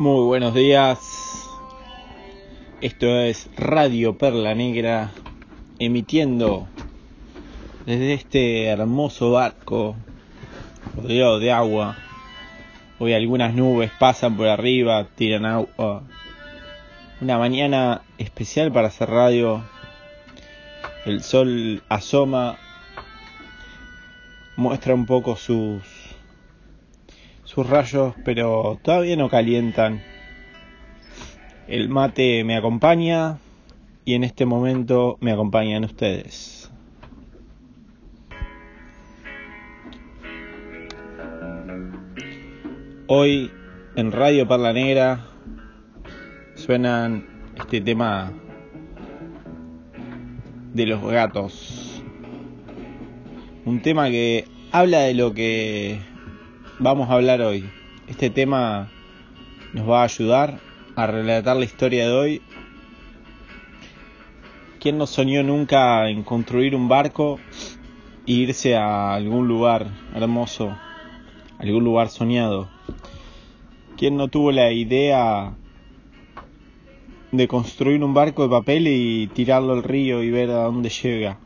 [0.00, 1.46] Muy buenos días.
[2.80, 5.10] Esto es Radio Perla Negra
[5.78, 6.66] emitiendo
[7.84, 9.96] desde este hermoso barco
[10.96, 11.98] rodeado de agua.
[12.98, 16.02] Hoy algunas nubes pasan por arriba, tiran agua.
[17.20, 19.62] Una mañana especial para hacer radio.
[21.04, 22.56] El sol asoma,
[24.56, 25.99] muestra un poco sus
[27.52, 30.00] sus rayos, pero todavía no calientan.
[31.66, 33.38] El mate me acompaña
[34.04, 36.70] y en este momento me acompañan ustedes.
[43.08, 43.50] Hoy
[43.96, 45.26] en Radio Parla Negra
[46.54, 48.32] suenan este tema
[50.72, 52.00] de los gatos.
[53.64, 56.09] Un tema que habla de lo que
[56.80, 57.68] vamos a hablar hoy.
[58.08, 58.88] Este tema
[59.74, 60.60] nos va a ayudar
[60.96, 62.42] a relatar la historia de hoy.
[64.80, 67.38] ¿Quién no soñó nunca en construir un barco
[68.26, 70.74] e irse a algún lugar hermoso,
[71.58, 72.70] algún lugar soñado?
[73.98, 75.54] ¿Quién no tuvo la idea
[77.30, 81.38] de construir un barco de papel y tirarlo al río y ver a dónde llega?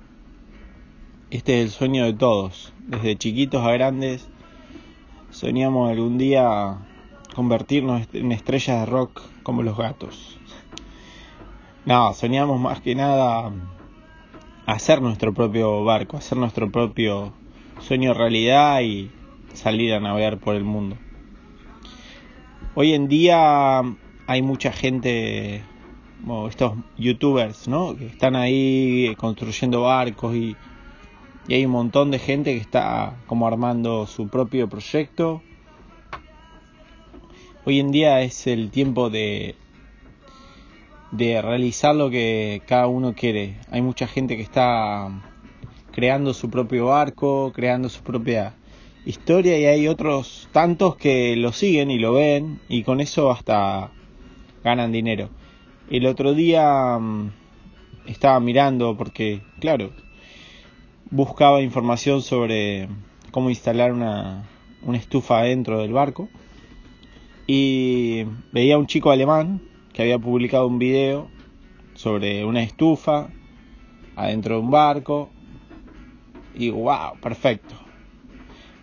[1.30, 4.30] Este es el sueño de todos, desde chiquitos a grandes
[5.34, 6.78] Soñamos algún día
[7.34, 10.38] convertirnos en estrellas de rock como los gatos.
[11.84, 13.52] No, soñamos más que nada
[14.64, 17.32] hacer nuestro propio barco, hacer nuestro propio
[17.80, 19.10] sueño realidad y
[19.54, 20.98] salir a navegar por el mundo.
[22.76, 23.82] Hoy en día
[24.28, 25.64] hay mucha gente,
[26.48, 27.96] estos youtubers, ¿no?
[27.96, 30.54] Que están ahí construyendo barcos y
[31.46, 35.42] y hay un montón de gente que está como armando su propio proyecto.
[37.64, 39.56] Hoy en día es el tiempo de
[41.14, 43.54] de realizar lo que cada uno quiere.
[43.70, 45.08] Hay mucha gente que está
[45.92, 48.54] creando su propio barco, creando su propia
[49.04, 53.92] historia y hay otros tantos que lo siguen y lo ven y con eso hasta
[54.64, 55.28] ganan dinero.
[55.88, 57.30] El otro día mm,
[58.06, 59.92] estaba mirando porque, claro,
[61.14, 62.88] buscaba información sobre
[63.30, 64.42] cómo instalar una,
[64.82, 66.28] una estufa dentro del barco
[67.46, 71.28] y veía a un chico alemán que había publicado un video
[71.94, 73.28] sobre una estufa
[74.16, 75.30] adentro de un barco
[76.52, 77.76] y wow, perfecto.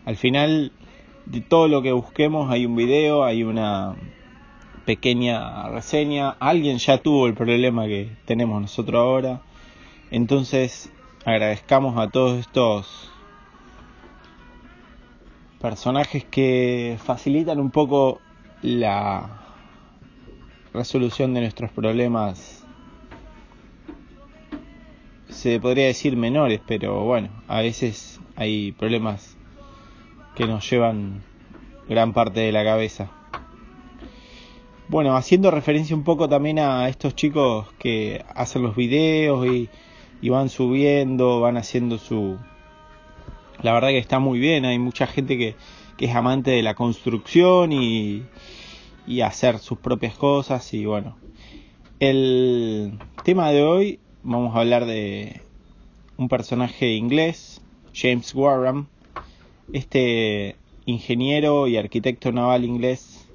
[0.06, 0.72] Al final
[1.25, 3.98] de todo lo que busquemos hay un video, hay una
[4.86, 9.42] pequeña reseña, alguien ya tuvo el problema que tenemos nosotros ahora.
[10.12, 10.94] Entonces
[11.26, 13.12] agradezcamos a todos estos
[15.62, 18.20] personajes que facilitan un poco
[18.64, 19.42] la
[20.74, 22.66] resolución de nuestros problemas.
[25.30, 29.38] Se podría decir menores pero bueno a veces hay problemas
[30.36, 31.22] que nos llevan
[31.88, 33.12] gran parte de la cabeza.
[34.88, 39.70] Bueno haciendo referencia un poco también a estos chicos que hacen los videos y
[40.22, 42.38] y van subiendo, van haciendo su...
[43.62, 45.56] La verdad que está muy bien, hay mucha gente que,
[45.98, 48.24] que es amante de la construcción y,
[49.06, 51.18] y hacer sus propias cosas y bueno.
[52.00, 55.42] El tema de hoy vamos a hablar de
[56.18, 57.62] un personaje inglés,
[57.94, 58.88] James Warham,
[59.74, 60.56] este
[60.86, 63.28] ingeniero y arquitecto naval inglés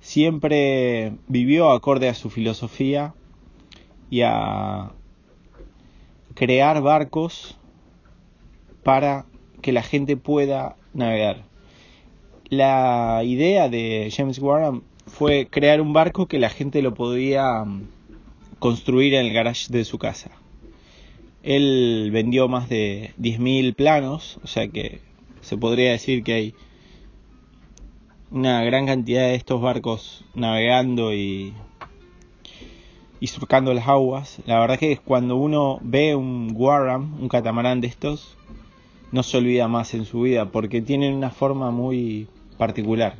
[0.00, 3.14] siempre vivió acorde a su filosofía
[4.10, 4.92] y a
[6.38, 7.58] crear barcos
[8.84, 9.26] para
[9.60, 11.42] que la gente pueda navegar.
[12.48, 17.88] La idea de James Warren fue crear un barco que la gente lo podía mm,
[18.60, 20.30] construir en el garage de su casa.
[21.42, 25.00] Él vendió más de 10.000 planos, o sea que
[25.40, 26.54] se podría decir que hay
[28.30, 31.52] una gran cantidad de estos barcos navegando y
[33.20, 34.38] y surcando las aguas.
[34.46, 38.36] La verdad que cuando uno ve un Warram, un catamarán de estos,
[39.12, 43.16] no se olvida más en su vida porque tienen una forma muy particular.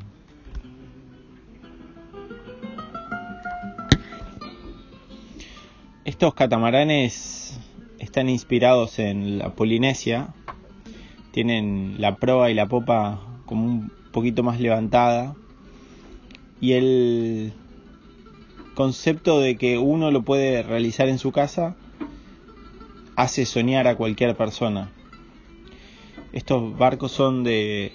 [6.05, 7.61] Estos catamaranes
[7.99, 10.35] están inspirados en la Polinesia,
[11.33, 15.35] tienen la proa y la popa como un poquito más levantada
[16.61, 17.53] y el
[18.79, 21.75] concepto de que uno lo puede realizar en su casa
[23.17, 24.93] hace soñar a cualquier persona.
[26.33, 27.91] Estos barcos son de,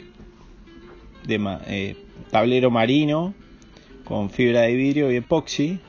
[1.25, 1.95] de eh,
[2.31, 3.33] tablero marino
[4.03, 5.79] con fibra de vidrio y epoxi.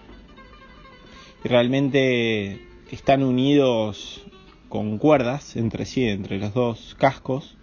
[1.44, 4.24] Y realmente están unidos
[4.68, 7.56] con cuerdas entre sí, entre los dos cascos.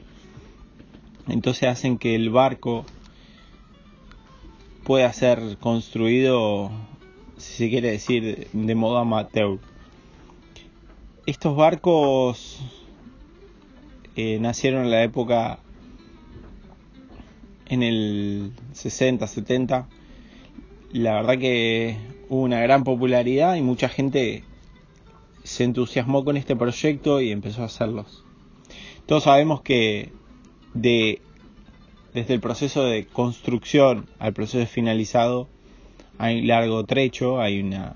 [1.30, 2.86] Entonces hacen que el barco
[4.84, 6.72] pueda ser construido,
[7.42, 9.58] si se quiere decir, de modo amateur.
[11.26, 12.60] Estos barcos
[14.16, 15.60] eh, nacieron en la época
[17.68, 19.88] en el 60, 70.
[20.92, 21.98] La verdad que
[22.30, 24.44] hubo una gran popularidad y mucha gente
[25.44, 28.24] se entusiasmó con este proyecto y empezó a hacerlos.
[29.06, 30.12] Todos sabemos que
[30.74, 31.22] de,
[32.14, 35.48] desde el proceso de construcción al proceso finalizado
[36.18, 37.94] hay un largo trecho, hay una,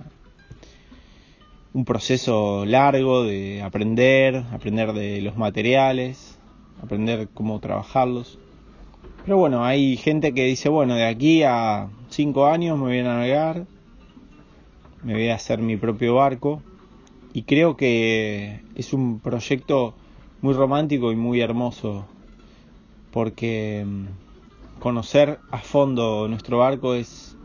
[1.74, 6.40] un proceso largo de aprender, aprender de los materiales,
[6.82, 8.40] aprender cómo trabajarlos.
[9.24, 13.04] Pero bueno, hay gente que dice, bueno, de aquí a cinco años me voy a
[13.04, 13.66] navegar,
[15.04, 16.62] me voy a hacer mi propio barco.
[17.34, 19.96] Y creo que es un proyecto
[20.42, 22.06] muy romántico y muy hermoso,
[23.12, 24.06] porque mm,
[24.80, 27.36] conocer a fondo nuestro barco es,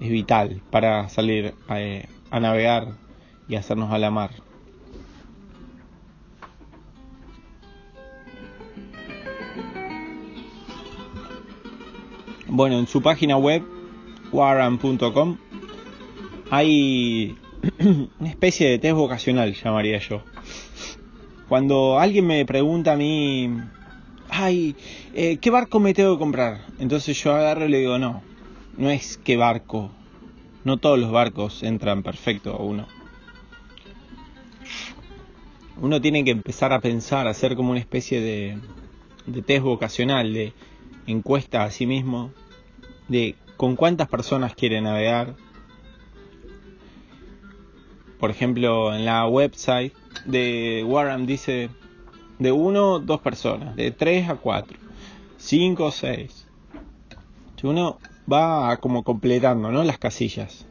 [0.00, 1.76] es vital para salir a,
[2.30, 2.88] a navegar
[3.48, 4.30] y hacernos a la mar.
[12.46, 13.64] Bueno, en su página web,
[14.30, 15.38] warren.com,
[16.50, 17.36] hay
[18.20, 20.22] una especie de test vocacional, llamaría yo.
[21.48, 23.50] Cuando alguien me pregunta a mí,
[24.28, 24.76] ay,
[25.14, 26.60] eh, ¿qué barco me tengo que comprar?
[26.78, 28.22] Entonces yo agarro y le digo, no,
[28.76, 29.90] no es qué barco.
[30.64, 32.86] No todos los barcos entran perfecto a uno
[35.80, 38.58] uno tiene que empezar a pensar, a hacer como una especie de,
[39.26, 40.52] de test vocacional, de
[41.06, 42.32] encuesta a sí mismo,
[43.08, 45.34] de con cuántas personas quiere navegar.
[48.18, 49.92] Por ejemplo, en la website
[50.24, 51.68] de Warren dice
[52.38, 54.78] de uno, dos personas, de tres a cuatro,
[55.36, 56.46] cinco o seis.
[57.62, 57.98] Uno
[58.30, 59.84] va como completando ¿no?
[59.84, 60.66] las casillas.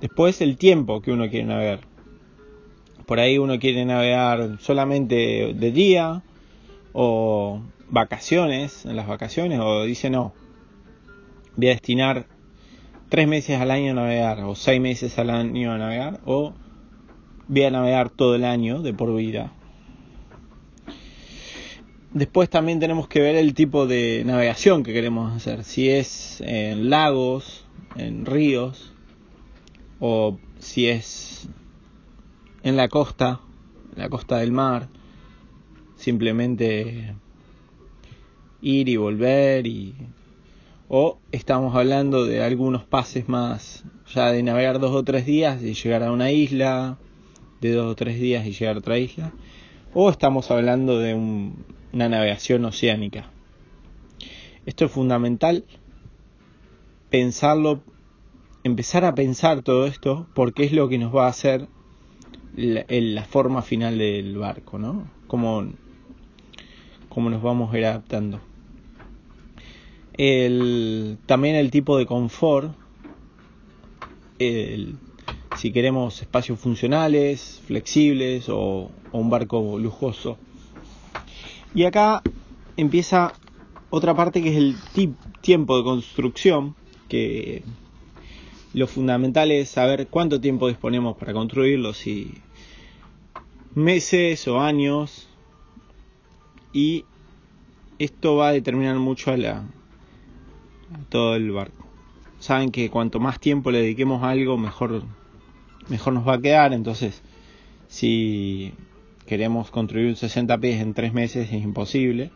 [0.00, 1.92] Después el tiempo que uno quiere navegar
[3.06, 6.22] por ahí uno quiere navegar solamente de día
[6.92, 10.32] o vacaciones, en las vacaciones, o dice no,
[11.56, 12.26] voy a destinar
[13.08, 16.54] tres meses al año a navegar, o seis meses al año a navegar, o
[17.48, 19.52] voy a navegar todo el año de por vida.
[22.14, 26.90] Después también tenemos que ver el tipo de navegación que queremos hacer, si es en
[26.90, 27.64] lagos,
[27.96, 28.92] en ríos,
[29.98, 31.48] o si es
[32.62, 33.40] en la costa,
[33.94, 34.88] en la costa del mar,
[35.96, 37.14] simplemente
[38.60, 39.94] ir y volver y
[40.88, 45.72] o estamos hablando de algunos pases más ya de navegar dos o tres días y
[45.72, 46.98] llegar a una isla,
[47.62, 49.32] de dos o tres días y llegar a otra isla,
[49.94, 51.14] o estamos hablando de
[51.92, 53.30] una navegación oceánica.
[54.64, 55.64] Esto es fundamental
[57.10, 57.82] pensarlo,
[58.64, 61.68] empezar a pensar todo esto porque es lo que nos va a hacer
[62.54, 65.10] la, forma final del barco, ¿no?
[65.26, 65.66] Cómo,
[67.08, 68.40] cómo nos vamos a ir adaptando.
[70.14, 72.74] El, también el tipo de confort,
[74.38, 74.96] el,
[75.56, 80.38] si queremos espacios funcionales, flexibles o un barco lujoso.
[81.74, 82.22] Y acá
[82.76, 83.32] empieza
[83.90, 84.76] otra parte que es el
[85.40, 86.74] tiempo de construcción,
[87.08, 87.62] que
[88.74, 92.34] lo fundamental es saber cuánto tiempo disponemos para construirlo, si
[93.74, 95.28] meses o años,
[96.72, 97.04] y
[97.98, 99.64] esto va a determinar mucho a, la,
[101.08, 101.86] todo el barco.
[102.38, 105.04] Saben que cuanto más tiempo le dediquemos a algo, mejor,
[105.88, 106.72] mejor nos va a quedar.
[106.72, 107.22] Entonces,
[107.88, 108.72] si
[109.32, 112.30] queremos construir un 60 pies en 3 meses, es imposible.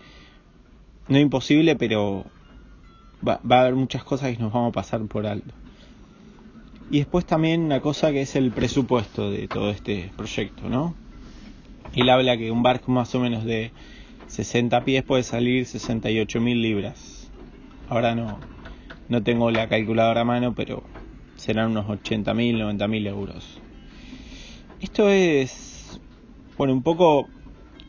[1.09, 2.25] No imposible, pero
[3.26, 5.53] va, va a haber muchas cosas que nos vamos a pasar por alto.
[6.91, 10.95] Y después también una cosa que es el presupuesto de todo este proyecto, ¿no?
[11.95, 13.73] Él habla que un barco más o menos de
[14.29, 17.31] 60 pies puede salir 68 mil libras.
[17.91, 18.38] Ahora no,
[19.11, 20.83] no tengo la calculadora a mano, pero
[21.37, 23.61] serán unos 80 mil, 90 mil euros.
[24.81, 25.75] Esto es,
[26.59, 27.29] bueno, un poco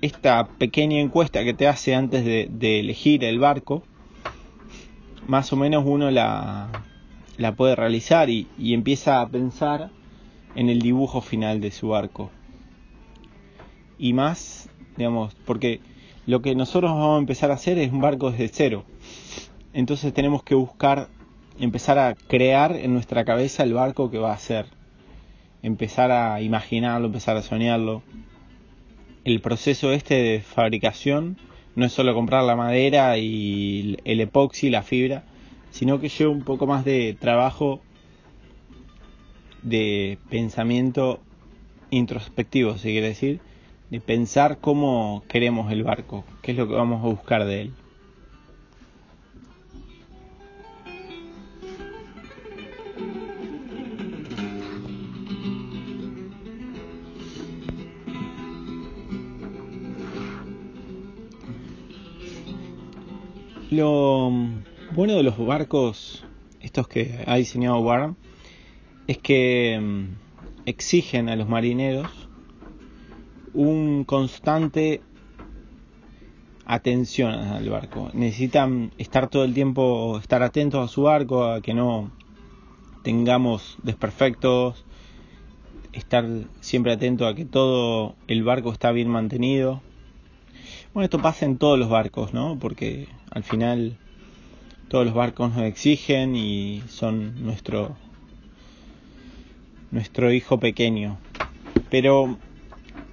[0.02, 3.84] esta pequeña encuesta que te hace antes de, de elegir el barco.
[5.28, 6.70] Más o menos uno la,
[7.38, 9.92] la puede realizar y, empieza a pensar
[10.56, 12.32] en el dibujo final de su barco.
[14.00, 15.80] Y más, digamos, porque
[16.26, 18.84] lo que nosotros vamos a empezar a hacer es un barco desde cero.
[19.74, 21.10] Entonces tenemos que buscar
[21.60, 24.66] empezar a crear en nuestra cabeza el barco que va a ser,
[25.62, 28.02] empezar a imaginarlo, empezar a soñarlo.
[29.28, 31.36] El proceso este de fabricación
[31.76, 35.26] no es solo comprar la madera y el epoxi, la fibra,
[35.70, 37.82] sino que lleva un poco más de trabajo
[39.64, 41.20] de pensamiento
[41.90, 43.42] introspectivo, si quiere decir,
[43.90, 47.74] de pensar cómo queremos el barco, qué es lo que vamos a buscar de él.
[63.78, 64.32] Lo
[64.96, 66.26] bueno de los barcos,
[66.62, 68.18] estos que ha diseñado Warren,
[69.06, 72.28] es que mm, exigen a los marineros
[73.54, 75.02] un constante
[76.66, 78.10] atención al barco.
[78.16, 82.10] Necesitan estar todo el tiempo, estar atentos a su barco, a que no
[83.04, 84.86] tengamos desperfectos,
[85.94, 86.26] estar
[86.62, 89.84] siempre atento a que todo el barco está bien mantenido.
[90.96, 92.58] Bueno, esto pasa en todos los barcos, ¿no?
[92.58, 93.98] Porque al final
[94.88, 97.96] todos los barcos nos exigen y son nuestro
[99.92, 101.18] nuestro hijo pequeño.
[101.90, 102.38] Pero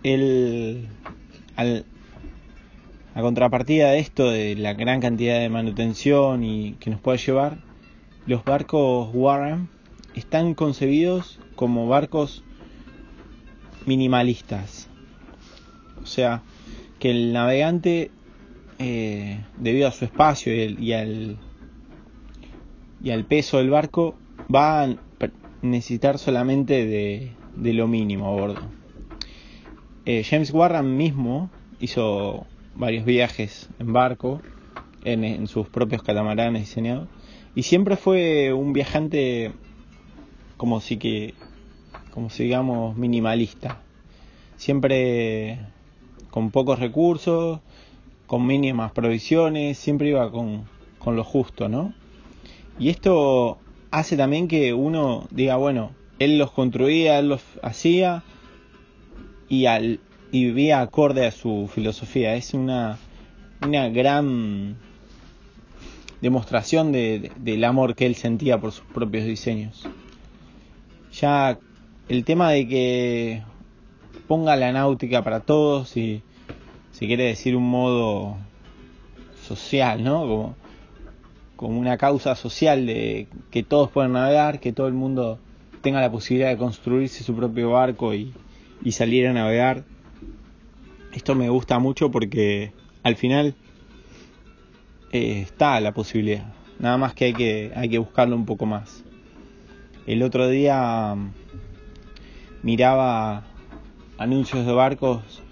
[0.02, 0.88] el
[1.56, 7.58] a contrapartida de esto de la gran cantidad de manutención y que nos puede llevar,
[8.26, 9.68] los barcos Warren
[10.16, 12.42] están concebidos como barcos
[13.86, 14.88] minimalistas.
[16.02, 16.42] O sea,
[16.98, 18.10] que el navegante
[18.86, 21.38] eh, debido a su espacio y, al,
[23.02, 24.14] y al peso del barco,
[24.54, 24.96] va a
[25.62, 28.60] necesitar solamente de, lo mínimo a bordo.
[30.04, 31.48] Eh, James Warren mismo
[31.80, 34.42] hizo varios viajes en barco,
[35.02, 37.08] en, sus propios catamaranes diseñados,
[37.54, 39.52] y siempre fue un viajante
[40.58, 41.32] como si que,
[42.10, 43.80] como si digamos, minimalista.
[44.56, 45.58] Siempre
[46.30, 47.60] con pocos recursos,
[48.34, 50.64] con mínimas provisiones, siempre iba con,
[50.98, 51.94] con lo justo, ¿no?
[52.80, 53.58] Y esto
[53.92, 58.24] hace también que uno diga, bueno, él los construía, él los hacía
[59.48, 60.00] y, al,
[60.32, 62.34] y vivía acorde a su filosofía.
[62.34, 62.98] Es una,
[63.64, 64.78] una gran
[66.20, 69.86] demostración de, del amor que él sentía por sus propios diseños.
[71.12, 71.56] Ya
[72.08, 73.42] el tema de que
[74.26, 76.24] ponga la náutica para todos y
[76.94, 78.36] si quiere decir un modo
[79.42, 80.20] social, ¿no?
[80.20, 80.56] Como,
[81.56, 85.40] como una causa social de que todos puedan navegar, que todo el mundo
[85.82, 88.32] tenga la posibilidad de construirse su propio barco y,
[88.84, 89.82] y salir a navegar.
[91.12, 92.72] Esto me gusta mucho porque
[93.02, 93.56] al final
[95.10, 96.46] eh, está la posibilidad.
[96.78, 99.02] Nada más que hay que hay que buscarlo un poco más.
[100.06, 101.32] El otro día mm,
[102.62, 103.42] miraba
[104.16, 105.43] anuncios de barcos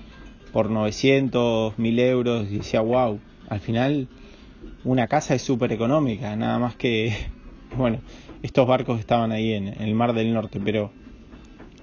[0.53, 3.19] por 900, 1000 euros y decía, wow,
[3.49, 4.09] al final
[4.85, 7.17] una casa es súper económica, nada más que,
[7.77, 8.01] bueno,
[8.43, 10.93] estos barcos estaban ahí en, el Mar del Norte, pero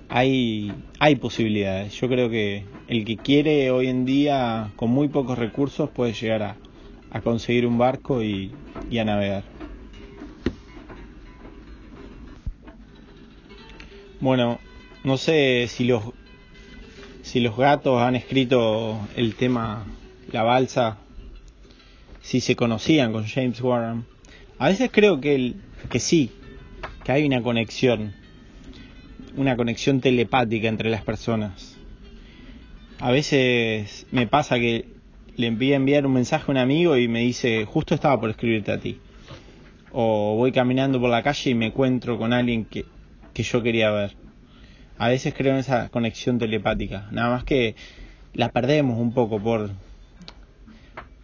[0.09, 1.93] hay, hay posibilidades.
[1.99, 6.43] Yo creo que el que quiere hoy en día, con muy pocos recursos, puede llegar
[6.43, 6.57] a,
[7.11, 8.51] a conseguir un barco y,
[8.89, 9.43] y a navegar.
[14.19, 14.59] Bueno,
[15.05, 16.03] no sé si los
[17.29, 19.85] si los gatos han escrito el tema
[20.31, 20.97] La balsa,
[22.21, 24.03] si se conocían con James Warren.
[24.57, 25.55] A veces creo que, el,
[25.91, 26.31] que sí,
[27.03, 28.15] que hay una conexión,
[29.37, 31.77] una conexión telepática entre las personas.
[32.99, 34.87] A veces me pasa que
[35.35, 38.31] le envío a enviar un mensaje a un amigo y me dice, justo estaba por
[38.31, 38.97] escribirte a ti.
[39.91, 42.85] O voy caminando por la calle y me encuentro con alguien que,
[43.35, 44.18] que yo quería ver
[44.99, 47.75] a veces creo en esa conexión telepática, nada más que
[48.33, 49.71] la perdemos un poco por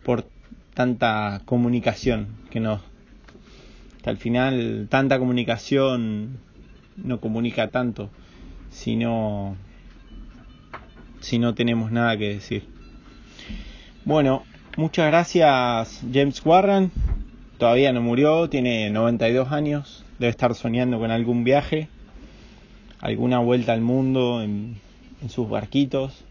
[0.03, 0.25] por
[0.73, 2.81] tanta comunicación que nos
[4.01, 6.39] que al final tanta comunicación
[6.95, 8.09] no comunica tanto
[8.69, 9.57] si no
[11.19, 12.67] si no tenemos nada que decir.
[14.05, 14.43] Bueno,
[14.77, 16.91] muchas gracias James Warren.
[17.57, 21.89] Todavía no murió, tiene 92 años, debe estar soñando con algún viaje
[23.05, 24.77] alguna vuelta al mundo en,
[25.29, 26.23] sus barquitos.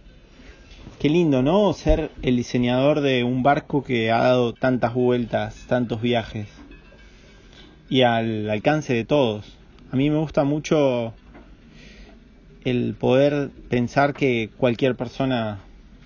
[1.00, 1.72] Qué lindo, ¿no?
[1.72, 6.48] Ser el diseñador de un barco que ha dado tantas vueltas, tantos viajes
[7.88, 9.56] y al alcance de todos.
[9.90, 11.12] A mí me gusta mucho
[12.64, 15.60] el poder pensar que cualquier persona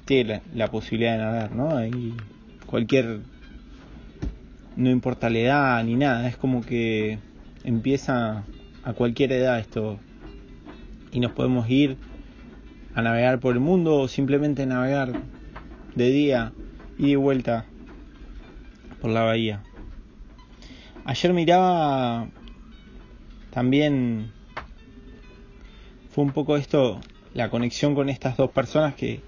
[0.04, 1.84] tiene la, posibilidad de nadar, ¿no?
[1.86, 2.14] Y
[2.66, 3.20] cualquier
[4.76, 7.18] no importa la edad ni nada, es como que
[7.64, 8.44] empieza
[8.84, 9.98] a cualquier edad esto
[11.12, 11.96] y nos podemos ir
[12.94, 15.20] a navegar por el mundo o simplemente navegar
[15.94, 16.52] de día
[16.98, 17.66] y de vuelta
[19.00, 19.62] por la bahía.
[21.04, 22.28] Ayer miraba
[23.50, 24.32] también
[26.10, 27.00] fue un poco esto
[27.34, 29.20] la conexión con estas dos personas que,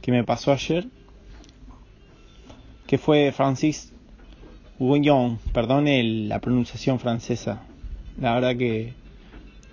[0.00, 0.86] que me pasó ayer
[2.86, 3.92] que fue Francis
[4.80, 7.62] Guignon, perdone la pronunciación francesa.
[8.18, 8.94] La verdad que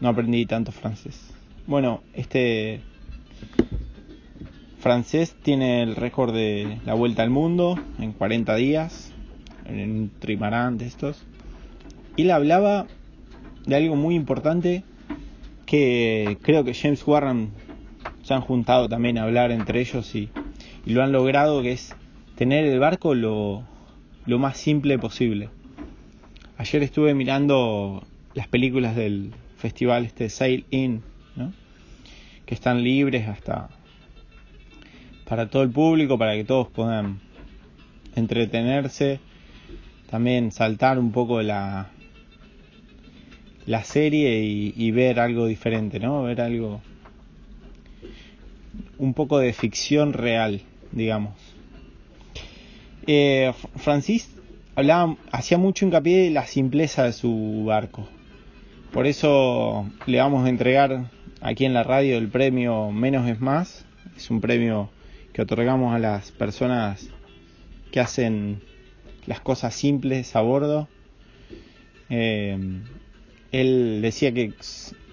[0.02, 1.37] no aprendí tanto francés.
[1.68, 2.80] Bueno, este
[4.80, 9.14] francés tiene el récord de la vuelta al mundo en 40 días,
[9.66, 11.26] en un trimarán de estos.
[12.16, 12.88] Y le hablaba
[13.66, 14.86] de algo muy importante
[15.66, 17.52] que creo que James Warren
[18.24, 20.30] se han juntado también a hablar entre ellos y,
[20.86, 21.94] y lo han logrado, que es
[22.38, 23.64] tener el barco lo,
[24.26, 25.50] lo más simple posible.
[26.58, 31.04] Ayer estuve mirando las películas del festival este Sail In,
[32.46, 33.70] que están libres hasta
[35.28, 37.20] para todo el público, para que todos puedan
[38.16, 39.20] entretenerse,
[40.10, 41.92] también saltar un poco la
[43.68, 46.24] la serie y, ver algo diferente, ¿no?
[46.24, 46.82] Ver algo
[48.98, 50.62] un poco de ficción real,
[50.94, 51.34] digamos.
[53.06, 54.34] Eh, Francis
[54.76, 58.08] hablaba, hacía mucho hincapié de la simpleza de su barco.
[58.94, 63.86] Por eso le vamos a entregar aquí en la radio el premio Menos es Más.
[64.16, 64.90] Es un premio
[65.34, 67.10] que otorgamos a las personas
[67.92, 68.62] que hacen
[69.26, 70.88] las cosas simples a bordo.
[72.10, 72.58] Eh,
[73.52, 74.54] él decía que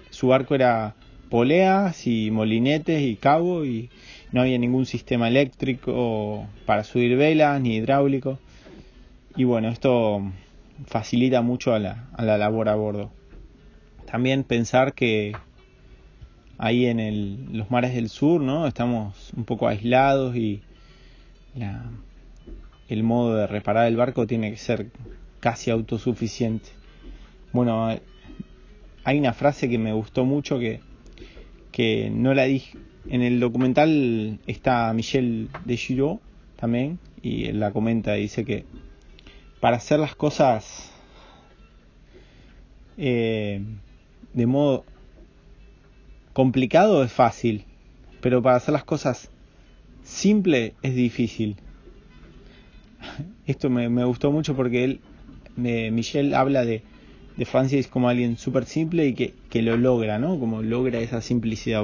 [0.09, 0.95] su barco era
[1.29, 3.89] poleas y molinetes y cabo y
[4.31, 8.39] no había ningún sistema eléctrico para subir velas ni hidráulico.
[9.35, 10.21] Y bueno, esto
[10.85, 13.11] facilita mucho a la, a la labor a bordo.
[14.09, 15.33] También pensar que
[16.57, 18.67] ahí en el, los mares del sur, ¿no?
[18.67, 20.61] Estamos un poco aislados y
[21.55, 21.89] la,
[22.89, 24.91] el modo de reparar el barco tiene que ser
[25.39, 26.69] casi autosuficiente.
[27.51, 27.89] Bueno,
[29.03, 30.81] hay una frase que me gustó mucho que,
[31.71, 32.77] que no la dije,
[33.09, 36.17] en el documental está Michel Giraud
[36.55, 38.65] también y la comenta dice que
[39.59, 40.91] para hacer las cosas
[42.97, 43.61] eh,
[44.33, 44.85] de modo
[46.35, 47.63] complicado es fácil,
[48.19, 49.31] pero para hacer las cosas
[50.03, 51.55] simple es difícil.
[53.47, 54.99] Esto me, gustó mucho porque él,
[55.55, 56.83] me, Michel habla de,
[57.37, 60.37] de Francis como alguien súper simple y que, que lo logra, ¿no?
[60.37, 61.83] Como logra esa simplicidad.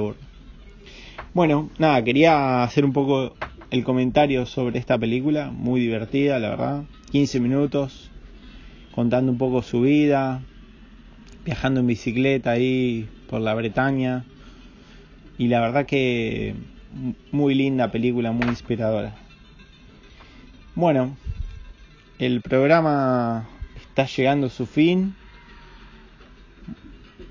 [1.32, 3.34] Bueno, nada, quería hacer un poco
[3.70, 6.84] el comentario sobre esta película, muy divertida, la verdad.
[7.10, 8.10] 15 minutos
[8.94, 10.42] contando un poco su vida,
[11.46, 14.26] viajando en bicicleta ahí por la Bretaña.
[15.42, 16.54] Y la verdad que
[17.32, 19.16] muy linda película, muy inspiradora.
[20.76, 21.16] Bueno,
[22.20, 25.16] el programa está llegando a su fin.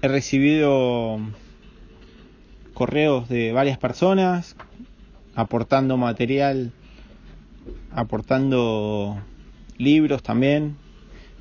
[0.02, 1.22] He recibido
[2.74, 4.58] correos de varias personas
[5.34, 6.74] aportando material,
[7.92, 9.22] aportando
[9.78, 10.76] libros también.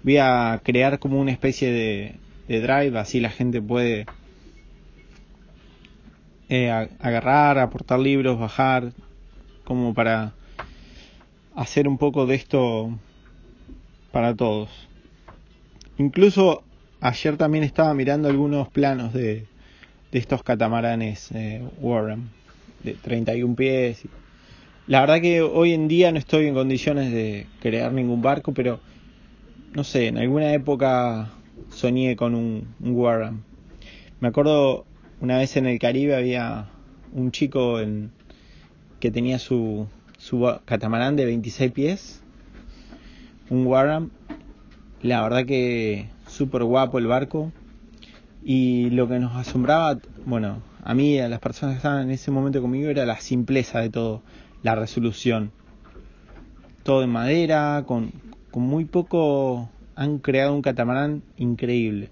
[0.05, 4.07] Voy a crear como una especie de, drive, así la gente puede
[6.51, 8.93] eh, agarrar, aportar libros, bajar,
[9.65, 10.35] como para
[11.55, 12.91] hacer un poco de esto
[14.13, 14.69] para todos.
[15.97, 16.63] Incluso
[17.01, 19.47] ayer también estaba mirando algunos planos de,
[20.13, 22.29] de estos catamaranes eh, Warren
[22.83, 24.03] de 31 pies.
[24.87, 28.81] La verdad que hoy en día no estoy en condiciones de crear ningún barco, pero
[29.73, 31.31] no sé, en alguna época
[31.71, 33.45] soñé con un, Warren.
[34.19, 34.85] Me acuerdo
[35.21, 36.67] una vez en el Caribe había
[37.13, 38.11] un chico en,
[39.01, 39.87] que tenía su,
[40.19, 42.23] su catamarán de 26 pies,
[43.51, 44.11] un Warren.
[45.03, 47.53] La verdad que súper guapo el barco
[48.43, 52.31] y lo que nos asombraba, bueno, a mí, a las personas que estaban en ese
[52.31, 54.23] momento conmigo, era la simpleza de todo,
[54.63, 55.53] la resolución.
[56.83, 58.13] Todo en madera, con,
[58.51, 62.09] con muy poco han creado un catamarán increíble.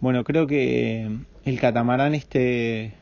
[0.00, 1.08] Bueno, creo que
[1.44, 2.94] el catamarán este,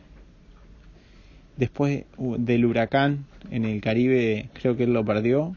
[1.57, 5.57] después del huracán en el Caribe, creo que él lo perdió.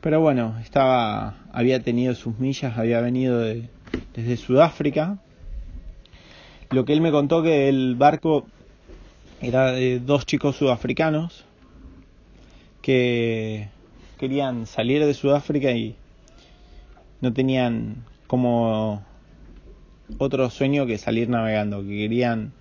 [0.00, 3.68] Pero bueno, estaba, había tenido sus millas, había venido de,
[4.14, 5.18] desde Sudáfrica.
[6.70, 8.46] Lo que él me contó que el barco
[9.40, 11.44] era de dos chicos sudafricanos
[12.82, 13.68] que
[14.18, 15.96] querían salir de Sudáfrica y
[17.20, 19.02] no tenían cómo
[20.16, 22.52] otro sueño que salir navegando, que querían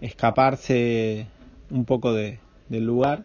[0.00, 1.26] escaparse
[1.70, 3.24] un poco de, del lugar.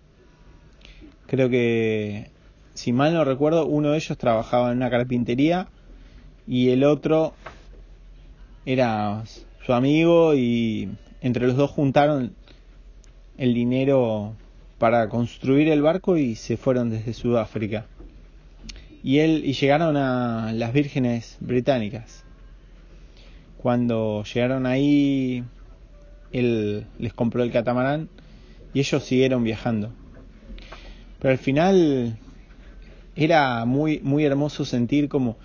[1.27, 2.29] Creo que,
[2.73, 5.67] si mal no recuerdo, uno de ellos trabajaba en una carpintería
[6.47, 7.33] y el otro
[8.65, 9.23] era
[9.65, 10.89] su amigo y
[11.21, 12.35] entre los dos juntaron
[13.37, 14.35] el dinero
[14.77, 17.85] para construir el barco y se fueron desde Sudáfrica.
[19.01, 22.23] Y él y llegaron a las Vírgenes Británicas.
[23.63, 25.41] Cuando llegaron ahí,
[26.33, 28.09] él les compró el catamarán
[28.73, 29.93] y ellos siguieron viajando.
[31.19, 32.17] Pero al final
[33.15, 35.37] era muy muy hermoso sentir como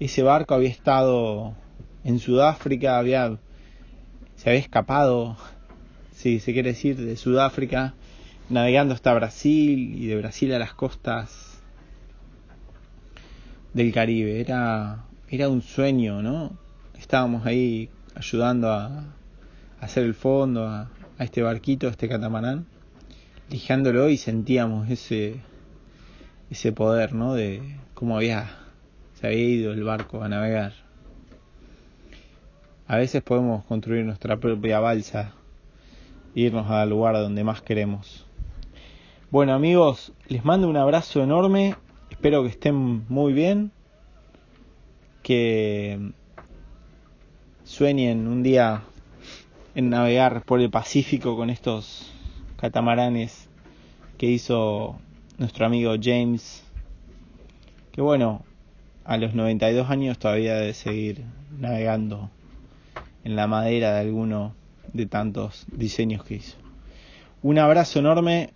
[0.00, 1.52] ese barco había estado
[2.04, 3.36] en Sudáfrica, había
[4.36, 5.36] se había escapado,
[6.14, 7.92] si se quiere decir, de Sudáfrica,
[8.48, 11.60] navegando hasta Brasil y de Brasil a las costas
[13.74, 14.40] del Caribe.
[14.40, 16.67] Era, era un sueño, ¿no?
[16.98, 19.04] Estábamos ahí ayudando a,
[19.80, 22.66] hacer el fondo, a, este barquito, a este catamarán,
[23.50, 25.40] lijándolo y sentíamos ese,
[26.50, 27.34] ese poder, ¿no?
[27.34, 28.50] De cómo había,
[29.14, 30.72] se había ido el barco a navegar.
[32.86, 35.32] A veces podemos construir nuestra propia balsa
[36.34, 38.26] e irnos al lugar donde más queremos.
[39.30, 41.76] Bueno amigos, les mando un abrazo enorme,
[42.10, 43.72] espero que estén muy bien,
[45.22, 46.12] que
[47.68, 48.82] sueñen un día
[49.74, 52.10] en navegar por el Pacífico con estos
[52.56, 53.50] catamaranes
[54.16, 54.96] que hizo
[55.36, 56.64] nuestro amigo James,
[57.92, 58.42] que bueno,
[59.04, 61.24] a los 92 años todavía debe seguir
[61.60, 62.30] navegando
[63.22, 64.54] en la madera de alguno
[64.94, 66.56] de tantos diseños que hizo.
[67.42, 68.48] Un abrazo enorme,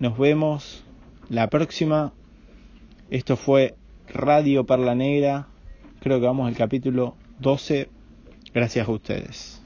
[0.00, 0.82] nos vemos
[1.30, 2.12] la próxima.
[3.08, 3.76] Esto fue
[4.08, 5.46] Radio Perla Negra,
[6.00, 7.97] creo que vamos al capítulo 12.
[8.52, 9.57] Gracias a ustedes.